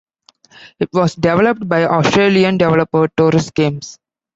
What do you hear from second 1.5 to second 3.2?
by Australian developer